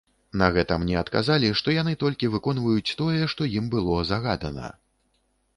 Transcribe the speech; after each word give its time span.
На 0.41 0.45
гэта 0.53 0.77
мне 0.85 0.95
адказалі, 1.01 1.51
што 1.59 1.75
яны 1.75 1.93
толькі 2.05 2.31
выконваюць 2.37 2.95
тое, 3.03 3.21
што 3.35 3.51
ім 3.59 3.69
было 3.77 4.03
загадана. 4.15 4.73